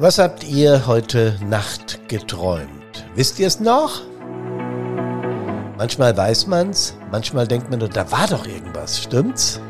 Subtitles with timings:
[0.00, 3.04] Was habt ihr heute Nacht geträumt?
[3.16, 4.00] Wisst ihr es noch?
[5.76, 9.60] Manchmal weiß man's, manchmal denkt man nur, da war doch irgendwas, stimmt's?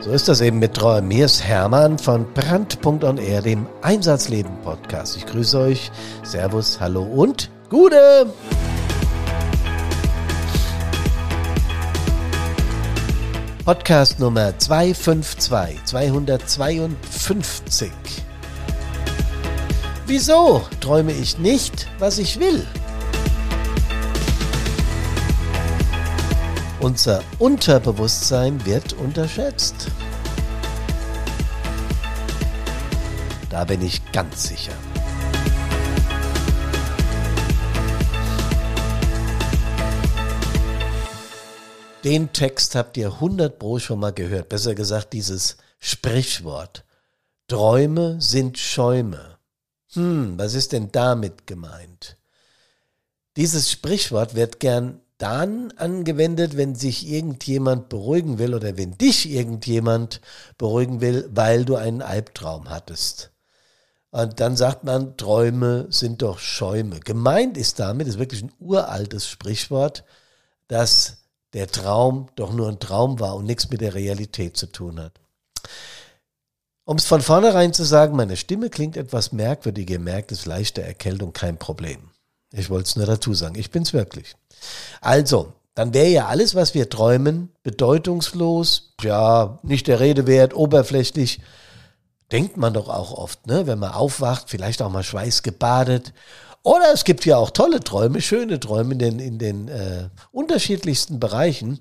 [0.00, 1.10] So ist das eben mit Träumen.
[1.10, 5.18] Hier ist Hermann von Brand.on dem Einsatzleben Podcast.
[5.18, 5.92] Ich grüße euch.
[6.22, 8.32] Servus, hallo und Gute!
[13.66, 17.90] Podcast Nummer 252, 252.
[20.10, 22.66] Wieso träume ich nicht, was ich will?
[26.80, 29.86] Unser Unterbewusstsein wird unterschätzt.
[33.50, 34.72] Da bin ich ganz sicher.
[42.02, 44.48] Den Text habt ihr 100 Pro schon mal gehört.
[44.48, 46.84] Besser gesagt, dieses Sprichwort.
[47.46, 49.29] Träume sind Schäume.
[49.92, 52.16] Hm, was ist denn damit gemeint?
[53.36, 60.20] Dieses Sprichwort wird gern dann angewendet, wenn sich irgendjemand beruhigen will oder wenn dich irgendjemand
[60.56, 63.30] beruhigen will, weil du einen Albtraum hattest.
[64.10, 67.00] Und dann sagt man, Träume sind doch Schäume.
[67.00, 70.04] Gemeint ist damit, ist wirklich ein uraltes Sprichwort,
[70.68, 71.18] dass
[71.52, 75.12] der Traum doch nur ein Traum war und nichts mit der Realität zu tun hat.
[76.84, 80.82] Um es von vornherein zu sagen, meine Stimme klingt etwas merkwürdig, ihr merkt es, leichte
[80.82, 82.10] Erkältung, kein Problem.
[82.52, 84.34] Ich wollte es nur dazu sagen, ich bin's wirklich.
[85.00, 91.40] Also, dann wäre ja alles, was wir träumen, bedeutungslos, ja, nicht der Rede wert, oberflächlich.
[92.32, 93.66] Denkt man doch auch oft, ne?
[93.66, 96.12] wenn man aufwacht, vielleicht auch mal schweißgebadet
[96.62, 101.18] oder es gibt ja auch tolle Träume, schöne Träume in den, in den äh, unterschiedlichsten
[101.18, 101.80] Bereichen.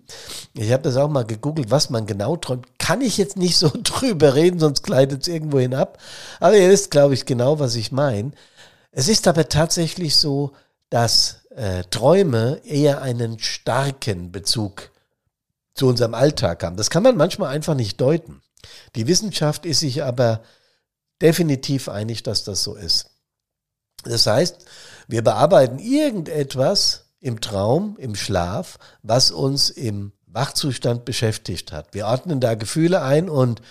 [0.54, 2.66] Ich habe das auch mal gegoogelt, was man genau träumt.
[2.80, 5.98] Kann ich jetzt nicht so drüber reden, sonst gleitet es irgendwo hinab.
[6.40, 8.32] Aber ihr wisst, glaube ich, genau, was ich meine.
[8.92, 10.54] Es ist aber tatsächlich so,
[10.90, 14.92] dass äh, Träume eher einen starken Bezug
[15.74, 16.78] zu unserem Alltag haben.
[16.78, 18.42] Das kann man manchmal einfach nicht deuten.
[18.96, 20.42] Die Wissenschaft ist sich aber
[21.22, 23.09] definitiv einig, dass das so ist.
[24.04, 24.66] Das heißt,
[25.08, 31.94] wir bearbeiten irgendetwas im Traum, im Schlaf, was uns im Wachzustand beschäftigt hat.
[31.94, 33.62] Wir ordnen da Gefühle ein und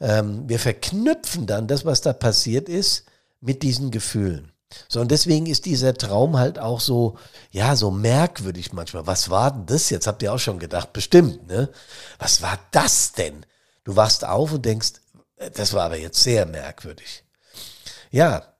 [0.00, 3.04] ähm, wir verknüpfen dann das, was da passiert ist,
[3.40, 4.52] mit diesen Gefühlen.
[4.88, 7.16] So, und deswegen ist dieser Traum halt auch so,
[7.50, 9.06] ja, so merkwürdig manchmal.
[9.06, 9.90] Was war denn das?
[9.90, 11.68] Jetzt habt ihr auch schon gedacht, bestimmt, ne?
[12.18, 13.46] Was war das denn?
[13.84, 14.94] Du wachst auf und denkst,
[15.36, 17.24] äh, das war aber jetzt sehr merkwürdig.
[18.10, 18.53] Ja,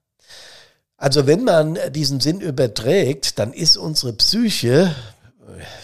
[1.04, 4.94] also wenn man diesen Sinn überträgt, dann ist unsere Psyche,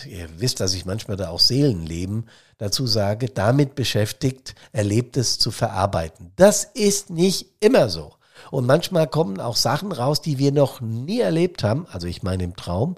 [0.08, 2.26] ihr wisst, dass ich manchmal da auch Seelenleben
[2.56, 6.32] dazu sage, damit beschäftigt, Erlebtes zu verarbeiten.
[6.36, 8.14] Das ist nicht immer so.
[8.50, 12.44] Und manchmal kommen auch Sachen raus, die wir noch nie erlebt haben, also ich meine
[12.44, 12.94] im Traum.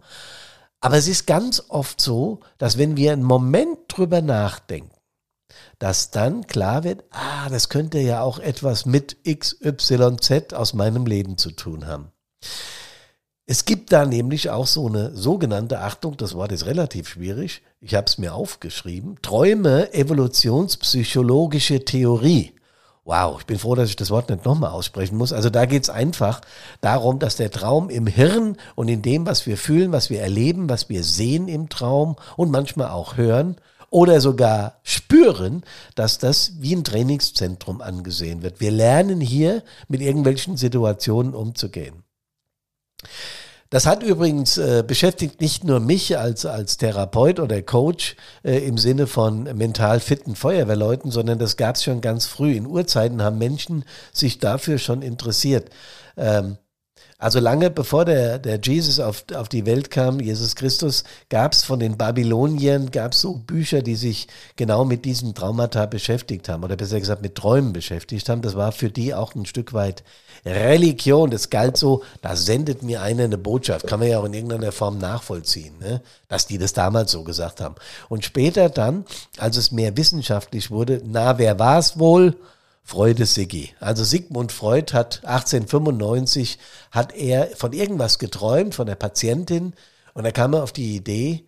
[0.80, 4.94] Aber es ist ganz oft so, dass wenn wir einen Moment drüber nachdenken,
[5.80, 11.36] dass dann klar wird, ah, das könnte ja auch etwas mit XYZ aus meinem Leben
[11.36, 12.11] zu tun haben.
[13.44, 17.94] Es gibt da nämlich auch so eine sogenannte, Achtung, das Wort ist relativ schwierig, ich
[17.94, 22.54] habe es mir aufgeschrieben, Träume evolutionspsychologische Theorie.
[23.04, 25.32] Wow, ich bin froh, dass ich das Wort nicht nochmal aussprechen muss.
[25.32, 26.40] Also da geht es einfach
[26.80, 30.70] darum, dass der Traum im Hirn und in dem, was wir fühlen, was wir erleben,
[30.70, 33.56] was wir sehen im Traum und manchmal auch hören
[33.90, 35.64] oder sogar spüren,
[35.96, 38.60] dass das wie ein Trainingszentrum angesehen wird.
[38.60, 42.04] Wir lernen hier mit irgendwelchen Situationen umzugehen.
[43.72, 48.76] Das hat übrigens äh, beschäftigt nicht nur mich als, als Therapeut oder Coach äh, im
[48.76, 52.52] Sinne von mental fitten Feuerwehrleuten, sondern das gab es schon ganz früh.
[52.52, 55.70] In Urzeiten haben Menschen sich dafür schon interessiert.
[56.18, 56.58] Ähm,
[57.22, 61.62] also lange bevor der, der Jesus auf, auf die Welt kam, Jesus Christus, gab es
[61.62, 66.64] von den Babyloniern, gab es so Bücher, die sich genau mit diesen Traumata beschäftigt haben
[66.64, 68.42] oder besser gesagt mit Träumen beschäftigt haben.
[68.42, 70.02] Das war für die auch ein Stück weit
[70.44, 71.30] Religion.
[71.30, 73.86] Das galt so, da sendet mir einer eine Botschaft.
[73.86, 76.02] Kann man ja auch in irgendeiner Form nachvollziehen, ne?
[76.26, 77.76] dass die das damals so gesagt haben.
[78.08, 79.04] Und später dann,
[79.38, 82.34] als es mehr wissenschaftlich wurde, na, wer war es wohl?
[82.82, 83.74] Freude Siggi.
[83.80, 86.58] Also Sigmund Freud hat 1895
[86.90, 89.74] hat er von irgendwas geträumt, von der Patientin,
[90.14, 91.46] und da kam er auf die Idee,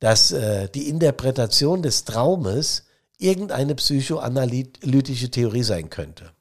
[0.00, 2.84] dass äh, die Interpretation des Traumes
[3.18, 6.32] irgendeine psychoanalytische Theorie sein könnte.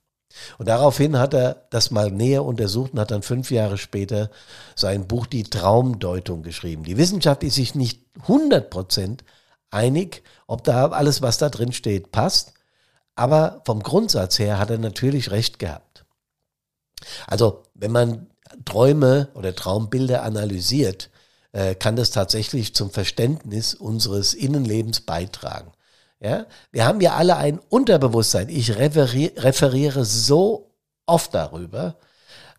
[0.57, 4.31] Und daraufhin hat er das mal näher untersucht und hat dann fünf Jahre später
[4.75, 6.83] sein Buch Die Traumdeutung geschrieben.
[6.83, 9.23] Die Wissenschaft ist sich nicht 100 Prozent
[9.69, 12.53] einig, ob da alles, was da drin steht, passt.
[13.15, 16.05] Aber vom Grundsatz her hat er natürlich recht gehabt.
[17.27, 18.27] Also, wenn man
[18.65, 21.09] Träume oder Traumbilder analysiert,
[21.51, 25.71] äh, kann das tatsächlich zum Verständnis unseres Innenlebens beitragen.
[26.19, 26.45] Ja?
[26.71, 28.49] Wir haben ja alle ein Unterbewusstsein.
[28.49, 30.71] Ich referiere, referiere so
[31.05, 31.97] oft darüber,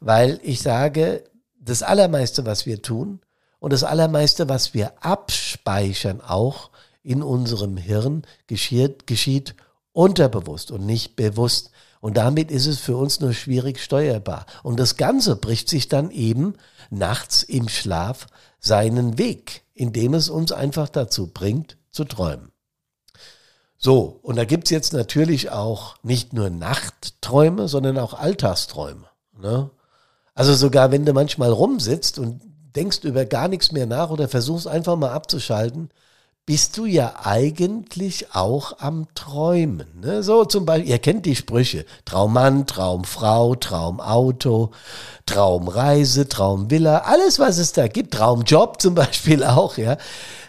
[0.01, 1.25] weil ich sage,
[1.59, 3.21] das Allermeiste, was wir tun
[3.61, 6.71] und das Allermeiste, was wir abspeichern, auch
[7.03, 9.55] in unserem Hirn, geschieht, geschieht
[9.93, 11.71] unterbewusst und nicht bewusst.
[12.01, 14.47] Und damit ist es für uns nur schwierig steuerbar.
[14.63, 16.55] Und das Ganze bricht sich dann eben
[16.91, 18.27] nachts im Schlaf
[18.59, 22.51] seinen Weg, indem es uns einfach dazu bringt, zu träumen.
[23.77, 29.07] So, und da gibt's jetzt natürlich auch nicht nur Nachtträume, sondern auch Alltagsträume.
[29.37, 29.71] Ne?
[30.35, 32.41] Also sogar wenn du manchmal rumsitzt und
[32.77, 35.91] denkst über gar nichts mehr nach oder versuchst einfach mal abzuschalten,
[36.45, 40.01] bist du ja eigentlich auch am Träumen.
[40.01, 40.25] Ne?
[40.25, 44.73] So zum Beispiel, ihr kennt die Sprüche, Traummann, Traumfrau, Traumauto,
[45.25, 49.97] Traumreise, Traumvilla, alles was es da gibt, Traumjob zum Beispiel auch, ja.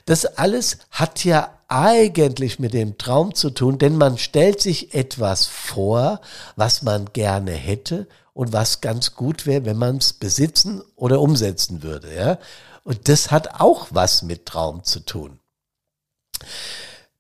[0.06, 5.46] Das alles hat ja eigentlich mit dem Traum zu tun, denn man stellt sich etwas
[5.46, 6.22] vor,
[6.56, 11.84] was man gerne hätte und was ganz gut wäre, wenn man es besitzen oder umsetzen
[11.84, 12.40] würde, ja.
[12.84, 15.40] Und das hat auch was mit Traum zu tun.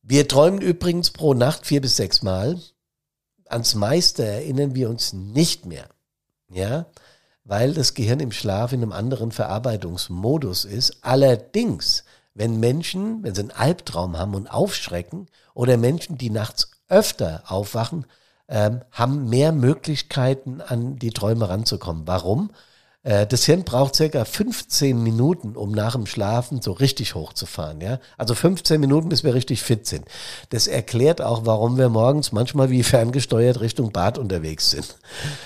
[0.01, 2.59] Wir träumen übrigens pro Nacht vier bis sechs Mal.
[3.47, 5.87] Ans meiste erinnern wir uns nicht mehr.
[6.49, 6.85] Ja,
[7.43, 10.97] weil das Gehirn im Schlaf in einem anderen Verarbeitungsmodus ist.
[11.01, 12.03] Allerdings,
[12.33, 18.05] wenn Menschen, wenn sie einen Albtraum haben und aufschrecken oder Menschen, die nachts öfter aufwachen,
[18.47, 22.07] ähm, haben mehr Möglichkeiten, an die Träume ranzukommen.
[22.07, 22.51] Warum?
[23.03, 27.81] Äh, das Hirn braucht circa 15 Minuten, um nach dem Schlafen so richtig hochzufahren.
[27.81, 27.99] Ja?
[28.17, 30.05] Also 15 Minuten, bis wir richtig fit sind.
[30.49, 34.95] Das erklärt auch, warum wir morgens manchmal wie ferngesteuert Richtung Bad unterwegs sind.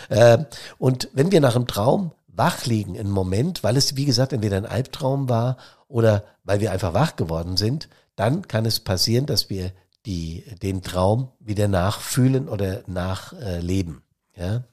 [0.09, 0.39] Äh,
[0.77, 4.57] und wenn wir nach dem Traum wach liegen, einen Moment, weil es, wie gesagt, entweder
[4.57, 5.57] ein Albtraum war
[5.87, 9.71] oder weil wir einfach wach geworden sind, dann kann es passieren, dass wir
[10.05, 14.01] die, den Traum wieder nachfühlen oder nachleben.
[14.35, 14.63] Ja?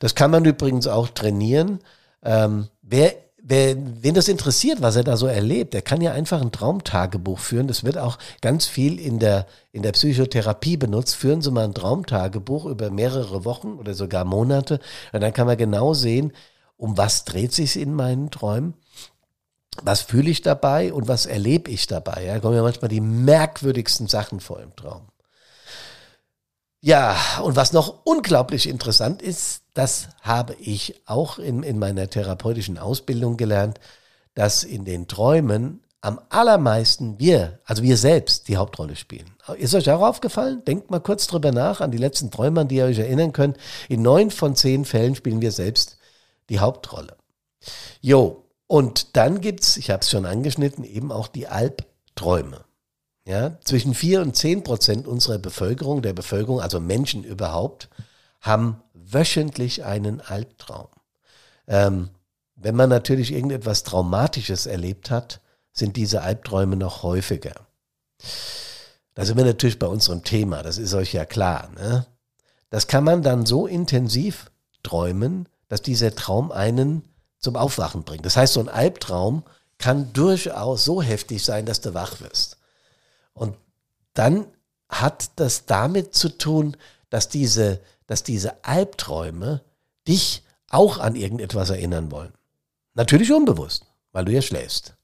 [0.00, 1.80] Das kann man übrigens auch trainieren.
[2.26, 6.42] Ähm, wer, wer, wen das interessiert, was er da so erlebt, der kann ja einfach
[6.42, 7.68] ein Traumtagebuch führen.
[7.68, 11.14] Das wird auch ganz viel in der, in der Psychotherapie benutzt.
[11.14, 14.80] Führen Sie mal ein Traumtagebuch über mehrere Wochen oder sogar Monate.
[15.12, 16.32] Und dann kann man genau sehen,
[16.76, 18.74] um was dreht sich in meinen Träumen.
[19.82, 22.24] Was fühle ich dabei und was erlebe ich dabei?
[22.24, 25.08] Ja, da kommen ja manchmal die merkwürdigsten Sachen vor im Traum.
[26.80, 32.78] Ja, und was noch unglaublich interessant ist, das habe ich auch in, in meiner therapeutischen
[32.78, 33.78] Ausbildung gelernt,
[34.34, 39.30] dass in den Träumen am allermeisten wir, also wir selbst, die Hauptrolle spielen.
[39.58, 40.62] Ist euch auch aufgefallen?
[40.64, 43.58] Denkt mal kurz drüber nach an die letzten Träume, an die ihr euch erinnern könnt.
[43.88, 45.98] In neun von zehn Fällen spielen wir selbst
[46.48, 47.16] die Hauptrolle.
[48.00, 52.64] Jo, und dann gibt's, ich habe es schon angeschnitten, eben auch die Albträume.
[53.26, 57.88] Ja, zwischen vier und zehn Prozent unserer Bevölkerung, der Bevölkerung, also Menschen überhaupt,
[58.46, 60.88] haben wöchentlich einen Albtraum.
[61.66, 62.10] Ähm,
[62.54, 65.40] wenn man natürlich irgendetwas Traumatisches erlebt hat,
[65.72, 67.54] sind diese Albträume noch häufiger.
[69.14, 71.70] Da sind wir natürlich bei unserem Thema, das ist euch ja klar.
[71.74, 72.06] Ne?
[72.70, 74.50] Das kann man dann so intensiv
[74.82, 77.02] träumen, dass dieser Traum einen
[77.38, 78.24] zum Aufwachen bringt.
[78.24, 79.42] Das heißt, so ein Albtraum
[79.78, 82.56] kann durchaus so heftig sein, dass du wach wirst.
[83.34, 83.56] Und
[84.14, 84.46] dann
[84.88, 86.76] hat das damit zu tun,
[87.10, 89.62] dass diese, dass diese Albträume
[90.06, 92.32] dich auch an irgendetwas erinnern wollen.
[92.94, 94.94] Natürlich unbewusst, weil du ja schläfst.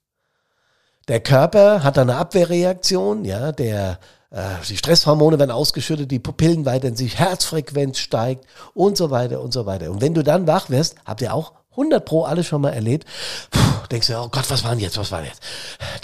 [1.09, 3.99] Der Körper hat eine Abwehrreaktion, ja, der,
[4.31, 9.53] äh, die Stresshormone werden ausgeschüttet, die Pupillen weitern sich, Herzfrequenz steigt und so weiter und
[9.53, 9.91] so weiter.
[9.91, 13.07] Und wenn du dann wach wirst, habt ihr auch 100 Pro alles schon mal erlebt.
[13.51, 15.43] Puh, denkst du, oh Gott, was war denn jetzt, was war denn jetzt?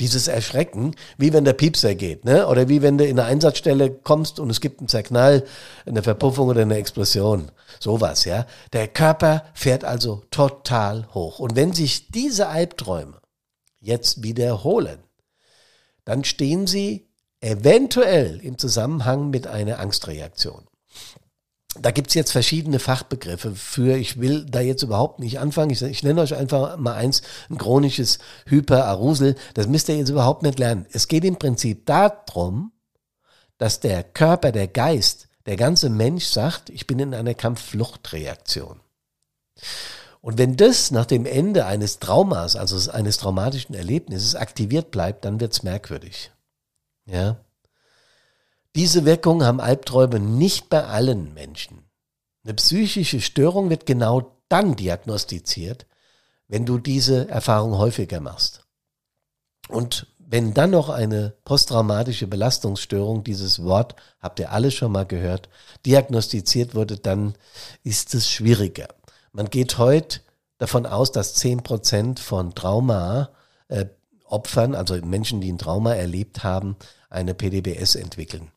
[0.00, 2.46] Dieses Erschrecken, wie wenn der Piepser geht, ne?
[2.46, 5.44] Oder wie wenn du in eine Einsatzstelle kommst und es gibt einen Zerknall,
[5.86, 7.50] eine Verpuffung oder eine Explosion.
[7.80, 8.46] Sowas, ja.
[8.72, 11.38] Der Körper fährt also total hoch.
[11.38, 13.20] Und wenn sich diese Albträume
[13.80, 15.02] jetzt wiederholen,
[16.04, 17.08] dann stehen sie
[17.40, 20.66] eventuell im Zusammenhang mit einer Angstreaktion
[21.80, 23.96] da gibt's jetzt verschiedene Fachbegriffe für.
[23.96, 25.70] Ich will da jetzt überhaupt nicht anfangen.
[25.70, 29.36] Ich, ich nenne euch einfach mal eins, ein chronisches Hyperarusel.
[29.54, 30.86] Das müsst ihr jetzt überhaupt nicht lernen.
[30.92, 32.72] Es geht im Prinzip darum,
[33.58, 38.80] dass der Körper, der Geist, der ganze Mensch sagt, ich bin in einer Kampffluchtreaktion.
[40.20, 45.40] Und wenn das nach dem Ende eines Traumas, also eines traumatischen Erlebnisses aktiviert bleibt, dann
[45.40, 46.32] wird's merkwürdig.
[47.06, 47.38] Ja.
[48.76, 51.84] Diese Wirkung haben Albträume nicht bei allen Menschen.
[52.44, 55.86] Eine psychische Störung wird genau dann diagnostiziert,
[56.46, 58.64] wenn du diese Erfahrung häufiger machst.
[59.68, 65.48] Und wenn dann noch eine posttraumatische Belastungsstörung, dieses Wort habt ihr alle schon mal gehört,
[65.86, 67.34] diagnostiziert wurde, dann
[67.82, 68.88] ist es schwieriger.
[69.32, 70.20] Man geht heute
[70.58, 73.30] davon aus, dass 10% von Trauma
[73.68, 73.86] äh,
[74.24, 76.76] Opfern, also Menschen, die ein Trauma erlebt haben,
[77.08, 78.50] eine PDBS entwickeln.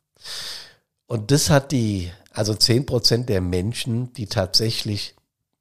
[1.07, 5.15] Und das hat die, also 10% der Menschen, die tatsächlich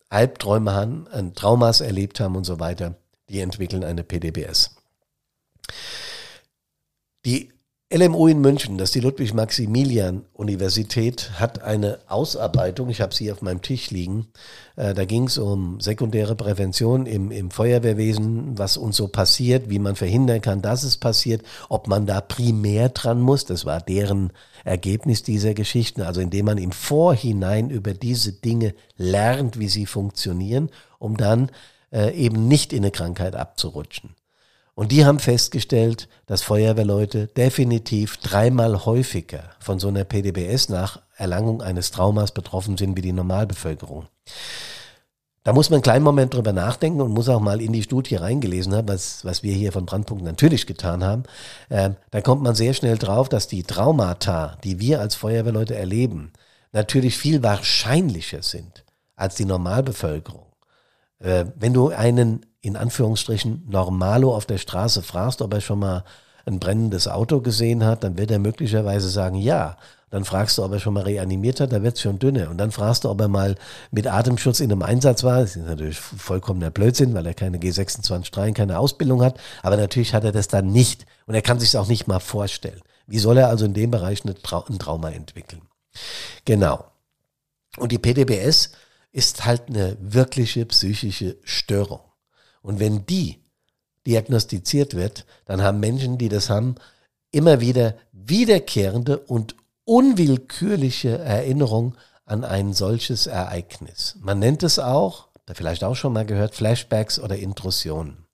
[0.09, 2.97] Albträume haben, Traumas erlebt haben und so weiter,
[3.29, 4.77] die entwickeln eine PDBS.
[7.25, 7.53] Die
[7.93, 13.63] LMU in München, das ist die Ludwig-Maximilian-Universität, hat eine Ausarbeitung, ich habe sie auf meinem
[13.63, 14.29] Tisch liegen,
[14.77, 19.81] äh, da ging es um sekundäre Prävention im, im Feuerwehrwesen, was uns so passiert, wie
[19.81, 24.33] man verhindern kann, dass es passiert, ob man da primär dran muss, das war deren
[24.65, 30.71] Ergebnis dieser Geschichten, also indem man im Vorhinein über diese Dinge lernt, wie sie funktionieren,
[31.01, 31.51] um dann
[31.93, 34.15] äh, eben nicht in eine Krankheit abzurutschen.
[34.75, 41.61] Und die haben festgestellt, dass Feuerwehrleute definitiv dreimal häufiger von so einer PDBS nach Erlangung
[41.61, 44.07] eines Traumas betroffen sind wie die Normalbevölkerung.
[45.43, 48.17] Da muss man einen kleinen Moment drüber nachdenken und muss auch mal in die Studie
[48.17, 51.23] reingelesen haben, was, was wir hier von Brandpunkt natürlich getan haben.
[51.71, 56.33] Ähm, da kommt man sehr schnell drauf, dass die Traumata, die wir als Feuerwehrleute erleben,
[56.73, 58.85] natürlich viel wahrscheinlicher sind
[59.17, 60.47] als die Normalbevölkerung.
[61.21, 66.05] Äh, wenn du einen in Anführungsstrichen Normalo auf der Straße fragst, ob er schon mal
[66.47, 69.77] ein brennendes Auto gesehen hat, dann wird er möglicherweise sagen, ja.
[70.11, 72.51] Dann fragst du, ob er schon mal reanimiert hat, da wird es schon dünner.
[72.51, 73.55] Und dann fragst du, ob er mal
[73.93, 75.41] mit Atemschutz in einem Einsatz war.
[75.41, 79.39] Das ist natürlich vollkommener Blödsinn, weil er keine G26 Strahlen, keine Ausbildung hat.
[79.63, 81.07] Aber natürlich hat er das dann nicht.
[81.27, 82.81] Und er kann sich auch nicht mal vorstellen.
[83.07, 84.35] Wie soll er also in dem Bereich ein
[84.79, 85.63] Trauma entwickeln?
[86.45, 86.85] Genau.
[87.77, 88.73] Und die PDBS
[89.13, 92.01] ist halt eine wirkliche psychische Störung.
[92.63, 93.41] Und wenn die
[94.07, 96.77] diagnostiziert wird, dann haben Menschen, die das haben,
[97.31, 104.17] immer wieder wiederkehrende und unwillkürliche Erinnerung an ein solches Ereignis.
[104.21, 108.27] Man nennt es auch, da vielleicht auch schon mal gehört, Flashbacks oder Intrusionen.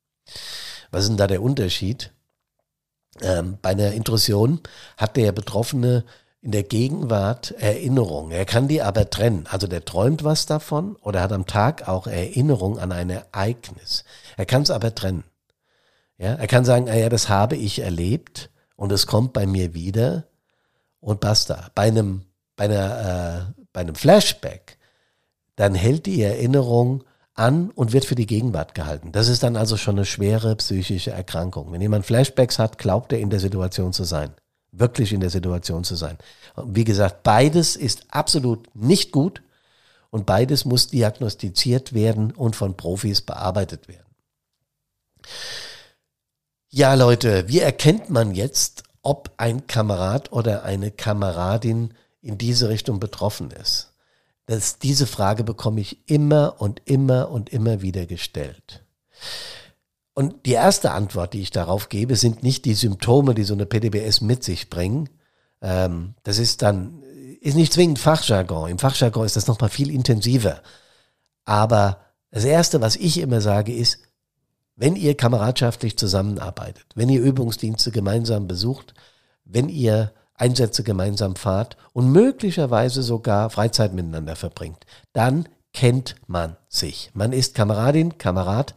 [0.90, 2.12] Was ist denn da der Unterschied?
[3.22, 4.60] Ähm, bei einer Intrusion
[4.96, 6.04] hat der Betroffene
[6.42, 8.30] in der Gegenwart Erinnerung.
[8.30, 9.46] Er kann die aber trennen.
[9.50, 14.04] Also der träumt was davon oder hat am Tag auch Erinnerung an ein Ereignis.
[14.36, 15.24] Er kann es aber trennen.
[16.18, 19.74] Ja, er kann sagen, ah ja, das habe ich erlebt und es kommt bei mir
[19.74, 20.24] wieder
[21.00, 21.70] und basta.
[21.74, 22.22] Bei einem,
[22.54, 24.78] bei einer, äh, bei einem Flashback,
[25.56, 29.12] dann hält die Erinnerung an und wird für die Gegenwart gehalten.
[29.12, 31.72] Das ist dann also schon eine schwere psychische Erkrankung.
[31.72, 34.32] Wenn jemand Flashbacks hat, glaubt er in der Situation zu sein
[34.78, 36.18] wirklich in der Situation zu sein.
[36.64, 39.42] Wie gesagt, beides ist absolut nicht gut
[40.10, 44.06] und beides muss diagnostiziert werden und von Profis bearbeitet werden.
[46.68, 53.00] Ja, Leute, wie erkennt man jetzt, ob ein Kamerad oder eine Kameradin in diese Richtung
[53.00, 53.92] betroffen ist?
[54.46, 58.84] Das, diese Frage bekomme ich immer und immer und immer wieder gestellt.
[60.18, 63.66] Und die erste Antwort, die ich darauf gebe, sind nicht die Symptome, die so eine
[63.66, 65.10] PDBS mit sich bringen.
[65.60, 67.02] Ähm, das ist dann,
[67.42, 68.70] ist nicht zwingend Fachjargon.
[68.70, 70.62] Im Fachjargon ist das nochmal viel intensiver.
[71.44, 73.98] Aber das erste, was ich immer sage, ist,
[74.74, 78.94] wenn ihr kameradschaftlich zusammenarbeitet, wenn ihr Übungsdienste gemeinsam besucht,
[79.44, 85.46] wenn ihr Einsätze gemeinsam fahrt und möglicherweise sogar Freizeit miteinander verbringt, dann
[85.76, 87.10] kennt man sich.
[87.12, 88.74] Man ist Kameradin, Kamerad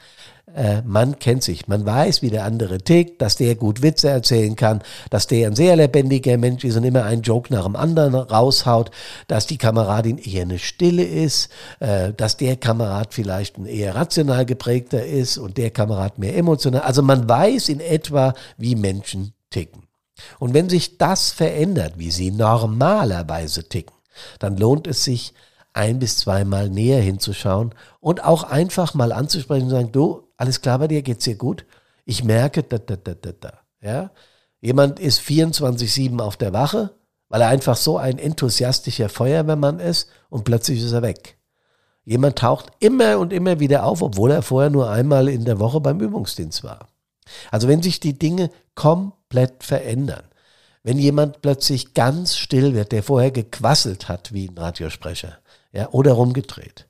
[0.55, 4.55] äh, man kennt sich, man weiß, wie der andere tickt, dass der gut Witze erzählen
[4.57, 8.15] kann, dass der ein sehr lebendiger Mensch ist und immer einen Joke nach dem anderen
[8.15, 8.91] raushaut,
[9.27, 14.45] dass die Kameradin eher eine Stille ist, äh, dass der Kamerad vielleicht ein eher rational
[14.45, 16.81] geprägter ist und der Kamerad mehr emotional.
[16.81, 19.83] Also man weiß in etwa, wie Menschen ticken.
[20.37, 23.95] Und wenn sich das verändert, wie sie normalerweise ticken,
[24.39, 25.33] dann lohnt es sich,
[25.73, 30.79] ein bis zweimal näher hinzuschauen und auch einfach mal anzusprechen und sagen, du, alles klar
[30.79, 31.65] bei dir, geht's dir gut?
[32.05, 33.53] Ich merke, da, da, da, da, da.
[33.81, 34.11] Ja?
[34.61, 36.91] Jemand ist 24-7 auf der Wache,
[37.29, 41.37] weil er einfach so ein enthusiastischer Feuerwehrmann ist und plötzlich ist er weg.
[42.03, 45.79] Jemand taucht immer und immer wieder auf, obwohl er vorher nur einmal in der Woche
[45.79, 46.87] beim Übungsdienst war.
[47.51, 50.23] Also wenn sich die Dinge komplett verändern,
[50.81, 55.37] wenn jemand plötzlich ganz still wird, der vorher gequasselt hat wie ein Radiosprecher,
[55.71, 56.87] ja, oder rumgedreht,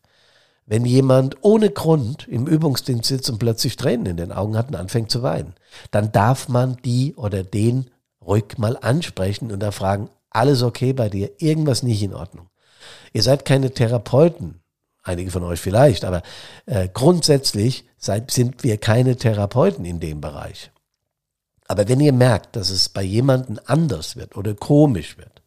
[0.65, 4.75] wenn jemand ohne Grund im Übungsdienst sitzt und plötzlich Tränen in den Augen hat und
[4.75, 5.55] anfängt zu weinen,
[5.91, 7.89] dann darf man die oder den
[8.21, 12.49] ruhig mal ansprechen und da fragen, alles okay bei dir, irgendwas nicht in Ordnung.
[13.13, 14.61] Ihr seid keine Therapeuten
[15.09, 16.21] einige von euch vielleicht, aber
[16.65, 20.71] äh, grundsätzlich seid, sind wir keine Therapeuten in dem Bereich.
[21.67, 25.38] Aber wenn ihr merkt, dass es bei jemandem anders wird oder komisch wird,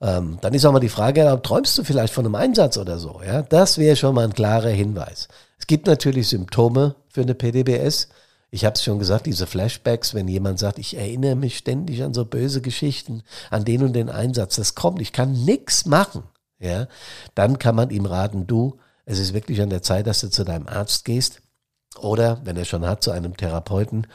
[0.00, 3.20] ähm, dann ist auch mal die Frage, träumst du vielleicht von einem Einsatz oder so?
[3.24, 5.28] Ja, das wäre schon mal ein klarer Hinweis.
[5.58, 8.08] Es gibt natürlich Symptome für eine PDBS.
[8.50, 12.14] Ich habe es schon gesagt, diese Flashbacks, wenn jemand sagt, ich erinnere mich ständig an
[12.14, 16.24] so böse Geschichten, an den und den Einsatz, das kommt, ich kann nichts machen.
[16.58, 16.88] Ja,
[17.34, 20.44] dann kann man ihm raten, du, es ist wirklich an der Zeit, dass du zu
[20.44, 21.40] deinem Arzt gehst
[21.98, 24.06] oder, wenn er schon hat, zu einem Therapeuten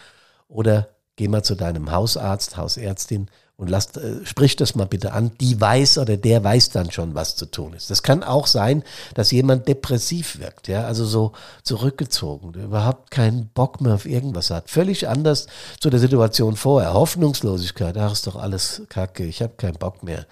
[0.47, 5.31] oder geh mal zu deinem Hausarzt, Hausärztin und lass, äh, sprich das mal bitte an.
[5.39, 7.89] Die weiß oder der weiß dann schon, was zu tun ist.
[7.89, 11.31] Das kann auch sein, dass jemand depressiv wirkt, ja, also so
[11.63, 14.69] zurückgezogen, der überhaupt keinen Bock mehr auf irgendwas hat.
[14.69, 15.47] Völlig anders
[15.79, 16.93] zu der Situation vorher.
[16.93, 20.25] Hoffnungslosigkeit, ach, ist doch alles Kacke, ich habe keinen Bock mehr.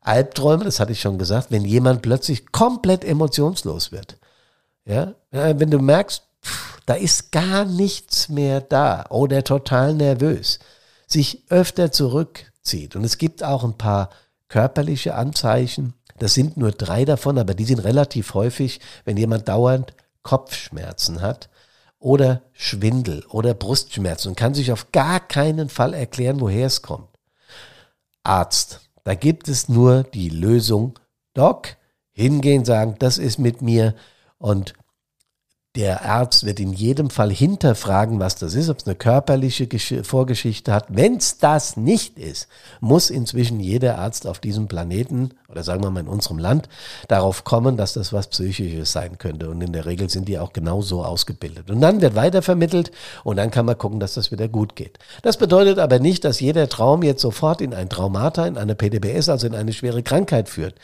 [0.00, 4.18] Albträume, das hatte ich schon gesagt, wenn jemand plötzlich komplett emotionslos wird.
[4.86, 6.22] Ja, wenn du merkst,
[6.86, 10.58] da ist gar nichts mehr da oder total nervös,
[11.06, 12.96] sich öfter zurückzieht.
[12.96, 14.10] Und es gibt auch ein paar
[14.48, 15.94] körperliche Anzeichen.
[16.18, 21.48] Das sind nur drei davon, aber die sind relativ häufig, wenn jemand dauernd Kopfschmerzen hat
[21.98, 27.08] oder Schwindel oder Brustschmerzen und kann sich auf gar keinen Fall erklären, woher es kommt.
[28.22, 28.80] Arzt.
[29.04, 30.98] Da gibt es nur die Lösung,
[31.34, 31.76] Doc,
[32.12, 33.94] hingehen, sagen, das ist mit mir
[34.38, 34.74] und
[35.76, 39.66] der Arzt wird in jedem Fall hinterfragen, was das ist, ob es eine körperliche
[40.04, 40.86] Vorgeschichte hat.
[40.88, 42.46] Wenn es das nicht ist,
[42.80, 46.68] muss inzwischen jeder Arzt auf diesem Planeten oder sagen wir mal in unserem Land
[47.08, 49.50] darauf kommen, dass das was Psychisches sein könnte.
[49.50, 51.70] Und in der Regel sind die auch genau so ausgebildet.
[51.70, 52.92] Und dann wird weitervermittelt
[53.24, 54.98] und dann kann man gucken, dass das wieder gut geht.
[55.22, 59.28] Das bedeutet aber nicht, dass jeder Traum jetzt sofort in ein Traumata, in eine PDBS,
[59.28, 60.74] also in eine schwere Krankheit führt.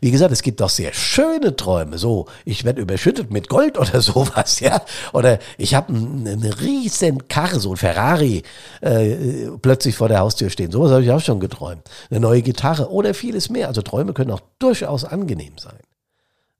[0.00, 1.98] Wie gesagt, es gibt auch sehr schöne Träume.
[1.98, 4.82] So, ich werde überschüttet mit Gold oder sowas sowas, ja.
[5.12, 8.42] Oder ich habe einen riesen Karre, so ein Ferrari,
[8.80, 10.70] äh, plötzlich vor der Haustür stehen.
[10.70, 11.88] Sowas habe ich auch schon geträumt.
[12.10, 13.68] Eine neue Gitarre oder vieles mehr.
[13.68, 15.78] Also Träume können auch durchaus angenehm sein.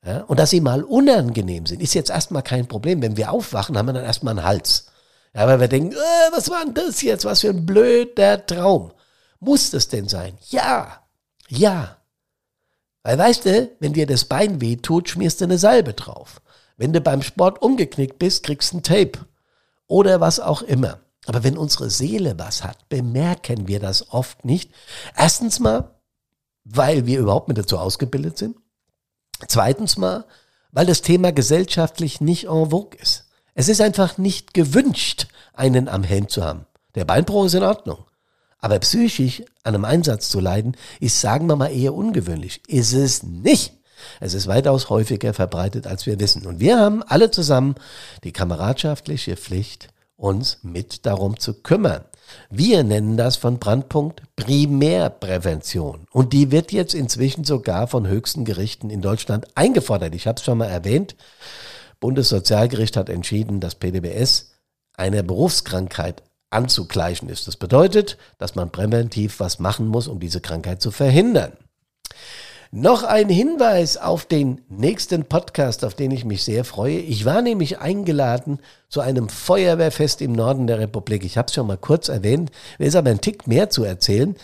[0.05, 0.23] Ja?
[0.23, 3.03] Und dass sie mal unangenehm sind, ist jetzt erstmal kein Problem.
[3.03, 4.87] Wenn wir aufwachen, haben wir dann erstmal einen Hals.
[5.35, 7.25] Ja, weil wir denken, äh, was war denn das jetzt?
[7.25, 8.93] Was für ein blöder Traum.
[9.41, 10.37] Muss das denn sein?
[10.49, 11.03] Ja,
[11.49, 11.97] ja.
[13.05, 16.41] Weil weißt du, wenn dir das Bein weh tut, schmierst du eine Salbe drauf.
[16.79, 19.27] Wenn du beim Sport umgeknickt bist, kriegst du ein Tape.
[19.89, 21.01] Oder was auch immer.
[21.27, 24.71] Aber wenn unsere Seele was hat, bemerken wir das oft nicht.
[25.15, 25.97] Erstens mal,
[26.65, 28.57] weil wir überhaupt nicht dazu ausgebildet sind.
[29.47, 30.25] Zweitens mal,
[30.71, 33.27] weil das Thema gesellschaftlich nicht en vogue ist.
[33.55, 36.67] Es ist einfach nicht gewünscht, einen am Helm zu haben.
[36.95, 38.05] Der Beinbruch ist in Ordnung.
[38.61, 42.63] Aber psychisch an einem Einsatz zu leiden, ist, sagen wir mal, eher ungewöhnlich.
[42.69, 43.78] Ist es nicht.
[44.21, 46.47] Es ist weitaus häufiger verbreitet, als wir wissen.
[46.47, 47.75] Und wir haben alle zusammen
[48.25, 52.05] die kameradschaftliche Pflicht, uns mit darum zu kümmern.
[52.51, 56.07] Wir nennen das von Brandpunkt Primärprävention.
[56.11, 60.15] Und die wird jetzt inzwischen sogar von höchsten Gerichten in Deutschland eingefordert.
[60.15, 61.17] Ich habe es schon mal erwähnt.
[62.01, 64.53] Bundessozialgericht hat entschieden, dass PDBS
[64.95, 67.47] einer Berufskrankheit anzugleichen ist.
[67.47, 71.53] Das bedeutet, dass man präventiv was machen muss, um diese Krankheit zu verhindern.
[72.71, 76.99] Noch ein Hinweis auf den nächsten Podcast, auf den ich mich sehr freue.
[76.99, 78.59] Ich war nämlich eingeladen
[78.91, 81.25] zu einem Feuerwehrfest im Norden der Republik.
[81.25, 84.37] Ich habe es schon mal kurz erwähnt, will es aber einen Tick mehr zu erzählen.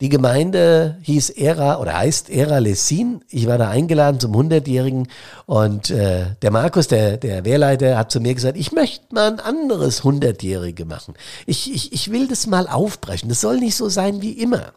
[0.00, 3.20] Die Gemeinde hieß Era oder heißt Era Lessin.
[3.28, 5.08] Ich war da eingeladen zum 100-Jährigen
[5.44, 9.40] und äh, der Markus, der, der Wehrleiter, hat zu mir gesagt, ich möchte mal ein
[9.40, 11.12] anderes 100-Jährige machen.
[11.44, 13.28] Ich, ich, ich will das mal aufbrechen.
[13.28, 14.72] Das soll nicht so sein wie immer.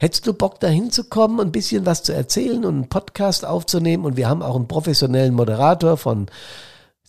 [0.00, 4.04] Hättest du Bock, da hinzukommen, ein bisschen was zu erzählen und einen Podcast aufzunehmen?
[4.04, 6.26] Und wir haben auch einen professionellen Moderator von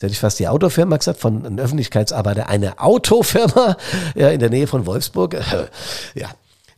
[0.03, 3.77] hätte ich fast die Autofirma gesagt, von einem Öffentlichkeitsarbeiter, eine Autofirma
[4.15, 5.35] ja, in der Nähe von Wolfsburg.
[6.15, 6.29] ja.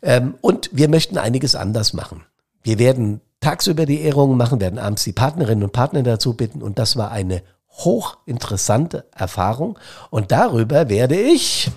[0.02, 2.24] Ähm, und wir möchten einiges anders machen.
[2.62, 6.62] Wir werden tagsüber die Ehrungen machen, werden abends die Partnerinnen und Partner dazu bitten.
[6.62, 9.80] Und das war eine hochinteressante Erfahrung.
[10.10, 11.70] Und darüber werde ich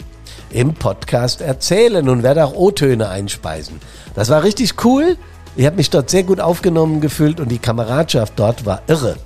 [0.50, 3.80] im Podcast erzählen und werde auch O-Töne einspeisen.
[4.14, 5.16] Das war richtig cool.
[5.56, 9.16] Ich habe mich dort sehr gut aufgenommen gefühlt und die Kameradschaft dort war irre.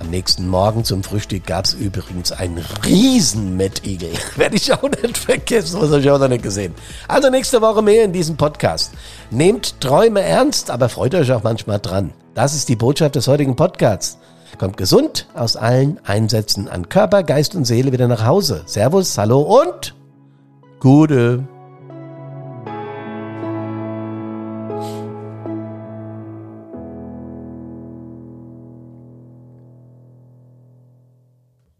[0.00, 4.10] Am nächsten Morgen zum Frühstück gab es übrigens einen riesen Mettigel.
[4.36, 6.74] Werde ich auch nicht vergessen, was habe ich auch noch nicht gesehen.
[7.06, 8.92] Also nächste Woche mehr in diesem Podcast.
[9.30, 12.14] Nehmt Träume ernst, aber freut euch auch manchmal dran.
[12.34, 14.16] Das ist die Botschaft des heutigen Podcasts.
[14.58, 18.62] Kommt gesund aus allen Einsätzen an Körper, Geist und Seele wieder nach Hause.
[18.64, 19.94] Servus, hallo und
[20.80, 21.44] Gute.